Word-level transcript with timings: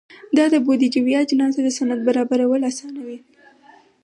دا 0.37 0.45
د 0.53 0.55
بودیجوي 0.65 1.13
اجناسو 1.21 1.59
د 1.65 1.67
سند 1.77 1.99
برابرول 2.07 2.61
اسانوي. 2.71 3.17